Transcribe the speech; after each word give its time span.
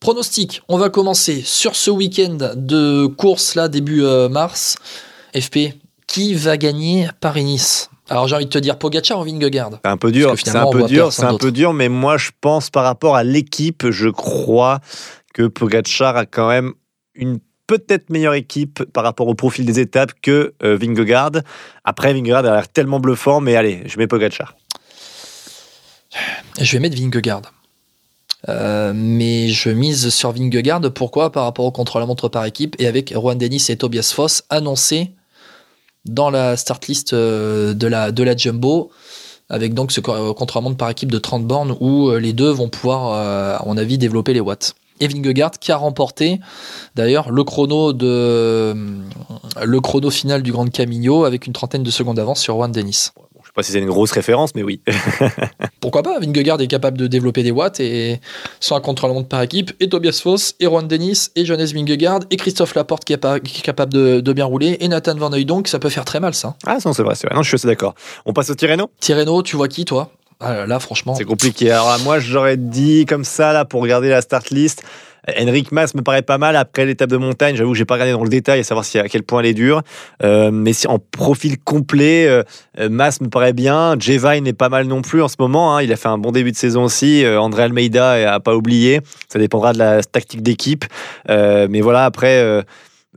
Pronostic, 0.00 0.62
on 0.68 0.78
va 0.78 0.88
commencer 0.88 1.42
sur 1.44 1.76
ce 1.76 1.90
week-end 1.90 2.54
de 2.56 3.04
course 3.04 3.54
là, 3.54 3.68
début 3.68 4.02
euh, 4.02 4.30
mars. 4.30 4.76
FP, 5.38 5.74
qui 6.06 6.32
va 6.32 6.56
gagner 6.56 7.08
Paris-Nice? 7.20 7.90
Alors 8.08 8.26
j'ai 8.26 8.34
envie 8.34 8.46
de 8.46 8.50
te 8.50 8.58
dire 8.58 8.78
Pogacar 8.78 9.20
ou 9.20 9.24
Vingegaard? 9.24 9.72
C'est 9.84 9.90
un 9.90 9.98
peu 9.98 10.10
dur, 10.10 10.34
c'est 10.42 10.56
un 10.56 10.70
peu 10.70 10.84
dur, 10.84 11.12
c'est 11.12 11.24
un 11.24 11.36
peu 11.36 11.52
dur, 11.52 11.74
mais 11.74 11.90
moi 11.90 12.16
je 12.16 12.30
pense 12.40 12.70
par 12.70 12.84
rapport 12.84 13.14
à 13.14 13.24
l'équipe, 13.24 13.90
je 13.90 14.08
crois 14.08 14.80
que 15.34 15.46
Pogacar 15.46 16.16
a 16.16 16.24
quand 16.24 16.48
même 16.48 16.72
une 17.14 17.38
peut-être 17.66 18.08
meilleure 18.08 18.34
équipe 18.34 18.82
par 18.94 19.04
rapport 19.04 19.28
au 19.28 19.34
profil 19.34 19.66
des 19.66 19.80
étapes 19.80 20.12
que 20.22 20.54
euh, 20.62 20.78
Vingegaard. 20.80 21.32
Après, 21.84 22.14
Vingegaard 22.14 22.46
a 22.46 22.54
l'air 22.54 22.68
tellement 22.68 23.00
bluffant, 23.00 23.40
mais 23.40 23.54
allez, 23.54 23.82
je 23.84 23.98
mets 23.98 24.06
Pogacar. 24.06 24.56
Je 26.58 26.72
vais 26.72 26.78
mettre 26.78 26.96
Vingegaard. 26.96 27.42
Euh, 28.48 28.92
mais 28.94 29.48
je 29.48 29.70
mise 29.70 30.08
sur 30.10 30.32
Vingegaard. 30.32 30.80
Pourquoi? 30.92 31.30
Par 31.30 31.44
rapport 31.44 31.64
au 31.64 31.70
contre-la-montre 31.70 32.28
par 32.28 32.44
équipe 32.44 32.76
et 32.78 32.86
avec 32.86 33.12
Juan 33.12 33.36
Denis 33.36 33.64
et 33.68 33.76
Tobias 33.76 34.12
Foss 34.14 34.44
annoncés 34.50 35.12
dans 36.06 36.30
la 36.30 36.56
start 36.56 36.86
list 36.86 37.12
euh, 37.12 37.74
de 37.74 37.86
la, 37.86 38.10
de 38.10 38.22
la 38.22 38.34
Jumbo, 38.34 38.90
avec 39.50 39.74
donc 39.74 39.92
ce 39.92 40.00
contre-la-montre 40.00 40.76
par 40.76 40.88
équipe 40.88 41.12
de 41.12 41.18
30 41.18 41.46
bornes 41.46 41.76
où 41.80 42.08
euh, 42.08 42.18
les 42.18 42.32
deux 42.32 42.50
vont 42.50 42.68
pouvoir, 42.68 43.12
à 43.60 43.62
mon 43.66 43.76
avis, 43.76 43.98
développer 43.98 44.32
les 44.32 44.40
watts. 44.40 44.74
Et 45.02 45.08
Vingegaard 45.08 45.52
qui 45.52 45.72
a 45.72 45.76
remporté 45.76 46.40
d'ailleurs 46.94 47.30
le 47.30 47.42
chrono 47.42 47.94
de 47.94 48.74
le 49.64 49.80
chrono 49.80 50.10
final 50.10 50.42
du 50.42 50.52
Grand 50.52 50.70
Camino 50.70 51.24
avec 51.24 51.46
une 51.46 51.54
trentaine 51.54 51.82
de 51.82 51.90
secondes 51.90 52.16
d'avance 52.16 52.40
sur 52.40 52.54
Juan 52.56 52.70
Denis 52.70 53.08
pas 53.60 53.64
si 53.64 53.72
c'est 53.72 53.78
une 53.78 53.86
grosse 53.86 54.12
référence, 54.12 54.54
mais 54.54 54.62
oui. 54.62 54.80
Pourquoi 55.80 56.02
pas 56.02 56.18
Vingegaard 56.18 56.60
est 56.60 56.66
capable 56.66 56.96
de 56.96 57.06
développer 57.06 57.42
des 57.42 57.50
watts 57.50 57.80
et 57.80 58.20
sans 58.58 58.76
un 58.76 58.80
contre-la-montre 58.80 59.28
par 59.28 59.42
équipe. 59.42 59.72
Et 59.80 59.88
Tobias 59.88 60.20
Foss, 60.22 60.54
et 60.60 60.64
Juan 60.64 60.88
Dennis, 60.88 61.30
et 61.36 61.44
Johannes 61.44 61.66
Vingegaard, 61.66 62.20
et 62.30 62.36
Christophe 62.36 62.74
Laporte 62.74 63.04
qui 63.04 63.12
est, 63.12 63.62
capable 63.62 63.92
de, 63.92 64.32
bien 64.32 64.46
rouler, 64.46 64.78
et 64.80 64.88
Nathan 64.88 65.14
Van 65.16 65.30
donc 65.30 65.68
ça 65.68 65.78
peut 65.78 65.90
faire 65.90 66.04
très 66.04 66.20
mal 66.20 66.34
ça. 66.34 66.56
Ah 66.66 66.78
non, 66.84 66.92
c'est 66.92 67.02
vrai, 67.02 67.14
c'est 67.14 67.26
vrai. 67.26 67.36
Non, 67.36 67.42
je 67.42 67.48
suis 67.48 67.56
assez 67.56 67.68
d'accord. 67.68 67.94
On 68.24 68.32
passe 68.32 68.50
au 68.50 68.54
Tirreno? 68.54 68.90
Tirreno, 69.00 69.42
tu 69.42 69.56
vois 69.56 69.68
qui 69.68 69.84
toi? 69.84 70.10
Ah, 70.40 70.66
Là, 70.66 70.80
franchement. 70.80 71.14
C'est 71.14 71.24
compliqué. 71.24 71.70
Alors 71.70 71.98
moi, 72.00 72.18
j'aurais 72.18 72.56
dit 72.56 73.04
comme 73.06 73.24
ça, 73.24 73.52
là, 73.52 73.66
pour 73.66 73.82
regarder 73.82 74.08
la 74.08 74.22
start 74.22 74.50
list. 74.50 74.82
Henrik 75.38 75.72
Mas 75.72 75.94
me 75.94 76.02
paraît 76.02 76.22
pas 76.22 76.38
mal 76.38 76.56
après 76.56 76.86
l'étape 76.86 77.10
de 77.10 77.16
montagne. 77.16 77.56
J'avoue 77.56 77.72
que 77.72 77.78
j'ai 77.78 77.84
pas 77.84 77.94
regardé 77.94 78.12
dans 78.12 78.22
le 78.22 78.28
détail 78.28 78.60
à 78.60 78.64
savoir 78.64 78.84
si, 78.84 78.98
à 78.98 79.08
quel 79.08 79.22
point 79.22 79.40
elle 79.40 79.46
est 79.46 79.54
dure. 79.54 79.82
Euh, 80.22 80.50
mais 80.50 80.72
si 80.72 80.86
en 80.86 80.98
profil 80.98 81.58
complet, 81.58 82.26
euh, 82.28 82.42
Mas 82.90 83.20
me 83.20 83.28
paraît 83.28 83.52
bien. 83.52 83.96
Jevine 83.98 84.46
est 84.46 84.52
pas 84.52 84.68
mal 84.68 84.86
non 84.86 85.02
plus 85.02 85.22
en 85.22 85.28
ce 85.28 85.36
moment. 85.38 85.76
Hein. 85.76 85.82
Il 85.82 85.92
a 85.92 85.96
fait 85.96 86.08
un 86.08 86.18
bon 86.18 86.32
début 86.32 86.52
de 86.52 86.56
saison 86.56 86.84
aussi. 86.84 87.24
Euh, 87.24 87.40
André 87.40 87.64
Almeida 87.64 88.34
a 88.34 88.40
pas 88.40 88.54
oublié. 88.54 89.00
Ça 89.28 89.38
dépendra 89.38 89.72
de 89.72 89.78
la 89.78 90.02
tactique 90.02 90.42
d'équipe. 90.42 90.84
mais 91.28 91.80
voilà, 91.80 92.04
après 92.04 92.64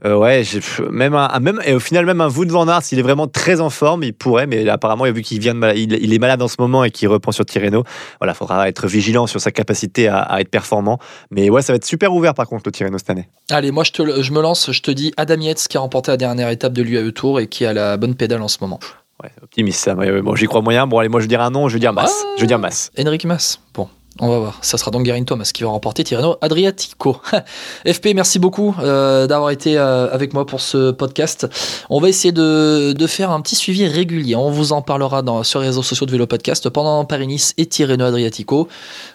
euh, 0.04 0.16
ouais, 0.16 0.42
même, 0.90 1.14
un, 1.14 1.38
même 1.38 1.60
et 1.64 1.72
au 1.72 1.78
final 1.78 2.04
même 2.04 2.20
un 2.20 2.28
Wout 2.28 2.48
van 2.48 2.66
Aert, 2.66 2.82
s'il 2.82 2.98
est 2.98 3.02
vraiment 3.02 3.28
très 3.28 3.60
en 3.60 3.70
forme, 3.70 4.02
il 4.02 4.12
pourrait, 4.12 4.48
mais 4.48 4.68
apparemment 4.68 5.04
vu 5.04 5.22
qu'il 5.22 5.38
vient 5.38 5.54
de 5.54 5.72
il, 5.76 6.12
est 6.12 6.18
malade 6.18 6.42
en 6.42 6.48
ce 6.48 6.56
moment 6.58 6.82
et 6.82 6.90
qu'il 6.90 7.06
reprend 7.08 7.30
sur 7.30 7.46
Tirreno, 7.46 7.84
voilà, 8.18 8.34
faudra 8.34 8.68
être 8.68 8.88
vigilant 8.88 9.28
sur 9.28 9.40
sa 9.40 9.52
capacité 9.52 10.08
à, 10.08 10.40
être 10.40 10.50
performant. 10.50 10.98
Mais 11.30 11.48
ouais, 11.48 11.62
ça 11.62 11.72
va 11.72 11.76
être 11.76 11.84
super 11.84 12.12
ouvert 12.12 12.34
par 12.34 12.48
contre 12.48 12.64
le 12.66 12.72
Tirreno 12.72 12.98
cette 12.98 13.10
année. 13.10 13.28
Allez, 13.50 13.70
moi 13.70 13.84
je, 13.84 13.92
te, 13.92 14.22
je 14.22 14.32
me 14.32 14.42
lance, 14.42 14.72
je 14.72 14.82
te 14.82 14.90
dis 14.90 15.12
Adam 15.16 15.38
Yates 15.38 15.68
qui 15.68 15.76
a 15.76 15.80
remporté 15.80 16.10
la 16.10 16.16
dernière 16.16 16.48
étape 16.48 16.72
de 16.72 16.82
l'UAE 16.82 17.12
Tour 17.12 17.38
et 17.38 17.46
qui 17.46 17.64
a 17.64 17.72
la 17.72 17.96
bonne 17.96 18.16
pédale 18.16 18.42
en 18.42 18.48
ce 18.48 18.58
moment. 18.60 18.80
Ouais, 19.22 19.30
optimiste 19.42 19.78
ça. 19.78 19.94
Bon, 19.94 20.34
j'y 20.34 20.46
crois 20.46 20.60
moyen. 20.60 20.88
Bon, 20.88 20.98
allez, 20.98 21.08
moi 21.08 21.20
je 21.20 21.26
dirais 21.26 21.44
un 21.44 21.50
nom, 21.50 21.68
je 21.68 21.74
veux 21.74 21.80
dire 21.80 21.92
Mass. 21.92 22.24
je 22.36 22.44
dire 22.46 22.58
Mass. 22.58 22.90
Henrik 22.98 23.24
Mass. 23.26 23.60
Bon, 23.72 23.88
on 24.20 24.28
va 24.28 24.38
voir. 24.38 24.58
Ça 24.62 24.78
sera 24.78 24.92
donc 24.92 25.02
Garin 25.02 25.24
Thomas 25.24 25.50
qui 25.52 25.64
va 25.64 25.70
remporter 25.70 26.04
Tirreno 26.04 26.36
Adriatico. 26.40 27.20
FP, 27.86 28.14
merci 28.14 28.38
beaucoup 28.38 28.76
euh, 28.78 29.26
d'avoir 29.26 29.50
été 29.50 29.76
euh, 29.76 30.08
avec 30.12 30.32
moi 30.34 30.46
pour 30.46 30.60
ce 30.60 30.92
podcast. 30.92 31.48
On 31.90 32.00
va 32.00 32.08
essayer 32.08 32.30
de, 32.30 32.94
faire 33.08 33.32
un 33.32 33.40
petit 33.40 33.56
suivi 33.56 33.86
régulier. 33.86 34.36
On 34.36 34.50
vous 34.50 34.72
en 34.72 34.82
parlera 34.82 35.22
dans, 35.22 35.42
sur 35.42 35.60
les 35.60 35.66
réseaux 35.66 35.82
sociaux 35.82 36.06
de 36.06 36.12
Vélo 36.12 36.26
Podcast 36.26 36.68
pendant 36.68 37.04
Paris-Nice 37.04 37.54
et 37.58 37.66
Tirreno 37.66 38.04
Adriatico. 38.04 38.68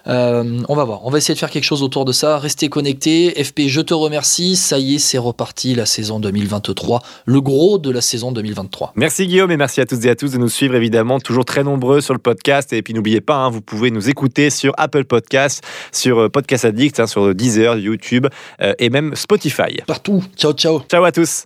Euh, 0.06 0.60
on 0.68 0.76
va 0.76 0.84
voir. 0.84 1.06
On 1.06 1.10
va 1.10 1.18
essayer 1.18 1.34
de 1.34 1.38
faire 1.38 1.50
quelque 1.50 1.64
chose 1.64 1.82
autour 1.82 2.04
de 2.04 2.12
ça. 2.12 2.38
Restez 2.38 2.68
connectés. 2.68 3.42
FP, 3.42 3.62
je 3.68 3.80
te 3.80 3.94
remercie. 3.94 4.54
Ça 4.54 4.78
y 4.78 4.96
est, 4.96 4.98
c'est 4.98 5.18
reparti 5.18 5.74
la 5.74 5.86
saison 5.86 6.20
2023. 6.20 7.02
Le 7.24 7.40
gros 7.40 7.78
de 7.78 7.90
la 7.90 8.02
saison 8.02 8.32
2023. 8.32 8.92
Merci 8.96 9.26
Guillaume 9.26 9.50
et 9.50 9.56
merci 9.56 9.80
à 9.80 9.86
toutes 9.86 10.04
et 10.04 10.10
à 10.10 10.14
tous 10.14 10.32
de 10.32 10.38
nous 10.38 10.50
suivre 10.50 10.74
évidemment. 10.74 11.20
Toujours 11.20 11.46
très 11.46 11.64
nombreux 11.64 12.02
sur 12.02 12.12
le 12.12 12.20
podcast. 12.20 12.74
Et 12.74 12.82
puis 12.82 12.92
n'oubliez 12.92 13.22
pas, 13.22 13.36
hein, 13.36 13.50
vous 13.50 13.62
pouvez 13.62 13.90
nous 13.90 14.10
écouter 14.10 14.50
sur 14.50 14.74
Apple 14.76 14.89
Apple 14.90 15.04
Podcast, 15.04 15.62
sur 15.92 16.18
euh, 16.18 16.28
Podcast 16.28 16.64
Addict, 16.64 16.98
hein, 16.98 17.06
sur 17.06 17.32
Deezer, 17.32 17.76
YouTube 17.78 18.26
euh, 18.60 18.74
et 18.80 18.90
même 18.90 19.14
Spotify. 19.14 19.78
Partout. 19.86 20.24
Ciao, 20.36 20.52
ciao. 20.52 20.82
Ciao 20.90 21.04
à 21.04 21.12
tous. 21.12 21.38